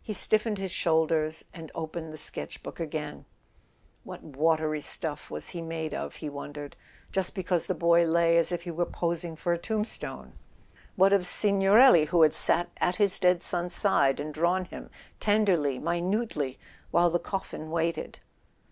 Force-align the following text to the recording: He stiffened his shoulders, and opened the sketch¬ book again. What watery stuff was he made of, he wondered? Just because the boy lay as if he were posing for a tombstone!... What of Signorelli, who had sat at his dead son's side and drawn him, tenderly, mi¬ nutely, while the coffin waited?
He 0.00 0.12
stiffened 0.12 0.58
his 0.58 0.70
shoulders, 0.70 1.44
and 1.52 1.72
opened 1.74 2.12
the 2.12 2.16
sketch¬ 2.18 2.62
book 2.62 2.78
again. 2.78 3.24
What 4.04 4.22
watery 4.22 4.80
stuff 4.80 5.28
was 5.28 5.48
he 5.48 5.60
made 5.60 5.92
of, 5.92 6.14
he 6.22 6.28
wondered? 6.28 6.76
Just 7.10 7.34
because 7.34 7.66
the 7.66 7.74
boy 7.74 8.04
lay 8.04 8.38
as 8.38 8.52
if 8.52 8.62
he 8.62 8.70
were 8.70 8.86
posing 8.86 9.34
for 9.34 9.52
a 9.52 9.58
tombstone!... 9.58 10.34
What 10.94 11.12
of 11.12 11.26
Signorelli, 11.26 12.04
who 12.04 12.22
had 12.22 12.32
sat 12.32 12.68
at 12.76 12.94
his 13.02 13.18
dead 13.18 13.42
son's 13.42 13.74
side 13.74 14.20
and 14.20 14.32
drawn 14.32 14.66
him, 14.66 14.88
tenderly, 15.18 15.80
mi¬ 15.80 16.00
nutely, 16.00 16.58
while 16.92 17.10
the 17.10 17.18
coffin 17.18 17.68
waited? 17.72 18.20